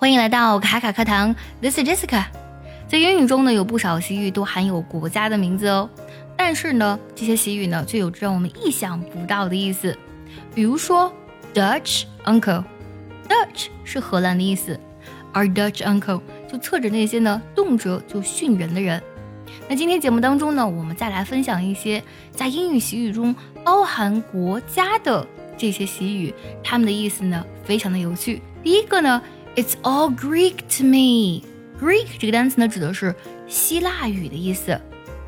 [0.00, 2.24] 欢迎来到卡卡课堂，This is Jessica。
[2.88, 5.90] 在英语中呢，有不少习语都含有国家的名字哦，
[6.38, 9.94] 但是呢，这些习语呢，却有着让我们意想不到的意思。
[10.54, 11.12] 比如说
[11.52, 14.80] ，Dutch uncle，Dutch 是荷兰的意思，
[15.34, 19.02] 而 Dutch uncle 就侧着那些呢，动辄就训人的人。
[19.68, 25.26] 那今天节目当中呢，我们再来分享一些在英语习语中包含国家的
[25.58, 26.32] 这些习语，
[26.64, 28.40] 它们的意思呢非常的有趣。
[28.62, 29.22] 第一个呢
[29.55, 33.13] ，It's all Greek to me。Greek 这个单词呢指的是
[33.47, 34.79] 希腊语的意思。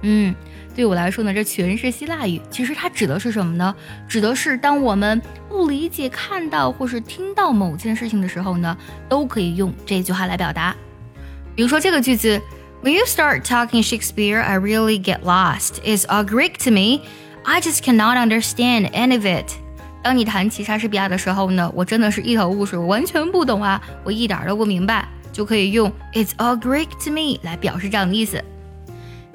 [0.01, 0.35] 嗯，
[0.75, 2.41] 对我来说呢，这全是希腊语。
[2.49, 3.75] 其实它指的是什么呢？
[4.07, 8.77] 指的是当我们不理解、看到或是听到某件事情的时候呢，
[9.09, 10.75] 都可以用这句话来表达。
[11.55, 12.41] 比如说这个句子。
[12.83, 15.81] When you start talking Shakespeare, I really get lost.
[15.83, 17.01] It's all Greek to me.
[17.43, 19.57] I just cannot understand any of it.
[20.01, 28.43] 当你谈起莎士比亚的时候呢，我真的是一头雾水，我完全不懂啊，我一点都不明白，就可以用 "It's all Greek to me" 来表示这样的意思。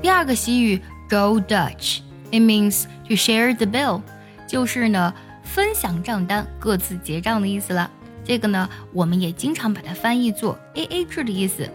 [0.01, 4.01] 第二个习语 "Go Dutch", it means to share the bill，
[4.49, 7.91] 就是呢分享账单，各自结账的意思了。
[8.25, 11.69] 这个呢，我们也经常把它翻译作 AA 制的意思。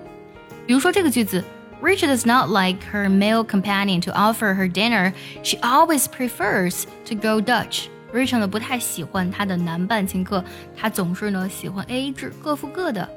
[0.66, 1.44] 比如说这个句子。
[1.80, 5.14] Rachel does not like her male companion to offer her dinner.
[5.44, 7.86] She always prefers to go Dutch.
[8.13, 10.45] Rachel 呢不太喜欢她的男伴请客，
[10.77, 13.09] 她总是呢喜欢 AA 制，各付各的。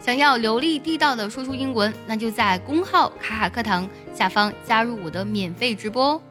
[0.00, 6.22] 想要流利地道的说出英文，那就在公号卡卡课堂下方加入我的免费直播哦。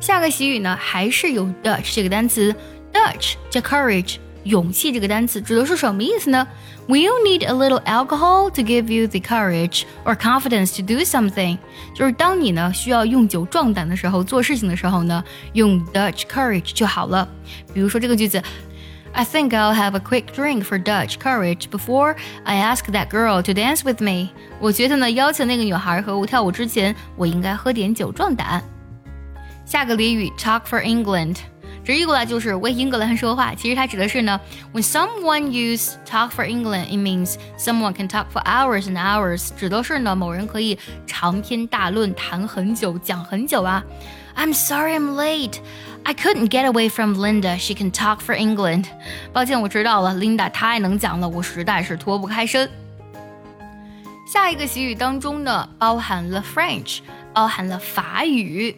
[0.00, 2.54] 下个习语呢还是有 Dutch 这个单词
[2.92, 4.16] ，Dutch 加 courage。
[4.43, 6.47] 勇气这个单词指的是什么意思呢？
[6.87, 11.57] Will you need a little alcohol to give you the courage or confidence to do something？
[11.93, 17.27] 就是当你呢需要用酒壮胆的时候，做事情的时候呢，用 Dutch courage 就好了。
[17.73, 18.41] 比如说这个句子，
[19.11, 23.51] I think I'll have a quick drink for Dutch courage before I ask that girl to
[23.51, 24.29] dance with me。
[24.61, 28.63] 我觉得呢，邀请那个女孩和我跳舞之前，我应该喝点酒壮胆。
[29.65, 31.37] 下个俚语，talk for England。
[31.84, 33.54] 直译过来就是为英格兰说话。
[33.54, 34.40] 其实它指的是呢
[34.72, 43.82] ，When someone use talk for England, it means someone can talk for hours and hours，指的是呢某人可以长篇大论谈很久，讲很久啊。
[44.34, 45.58] I'm sorry I'm late.
[46.04, 47.58] I couldn't get away from Linda.
[47.58, 48.86] She can talk for England.
[49.32, 50.14] 抱歉，我知道了。
[50.14, 52.68] Linda 太能讲了，我实在是脱不开身。
[54.26, 57.00] 下一个习语当中呢，包含了 French，
[57.34, 58.74] 包含了法语。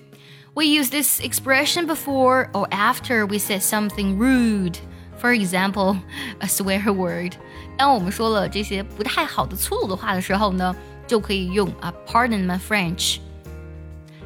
[0.56, 4.78] we use this expression before or after we said something rude.
[5.18, 5.97] For example,
[6.40, 7.34] a swear word.
[7.78, 10.75] 当我们说了这些不太好的粗鲁的话的时候呢，
[11.07, 13.18] 就可以用啊，Pardon my French。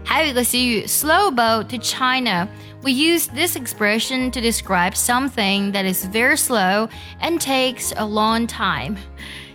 [0.06, 6.90] 还有一个习语，slow boat to China。We use this expression to describe something that is very slow
[7.22, 8.98] and takes a long time.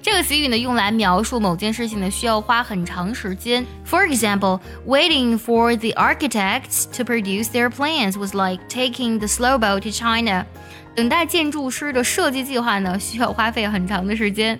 [0.03, 3.66] 这个习语呢，用来描述某件事情呢，需要花很长时间。
[3.88, 9.80] For example, waiting for the architects to produce their plans was like taking the slow boat
[9.80, 10.46] to China。
[10.94, 14.59] 等待建筑师的设计计划呢，需要花费很长的时间。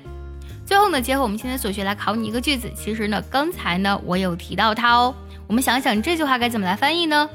[0.66, 2.72] 最后呢，结合我们今天所学来考你一个句子。
[2.74, 5.14] 其实呢，刚才呢，我有提到它哦。
[5.46, 7.30] 我们想想这句话该怎么来翻译呢？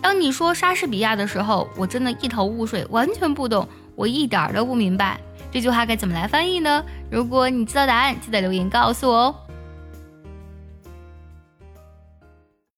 [0.00, 5.20] 当你说莎士比亚的时候，我真的一头雾水，完全不懂，我一点都不明白。
[5.52, 6.84] 这句话该怎么来翻译呢？
[7.10, 9.34] 如果你知道答案，记得留言告诉我哦。